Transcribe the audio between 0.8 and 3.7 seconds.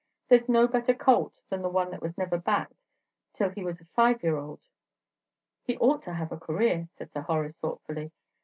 colt than the one that was never backed till he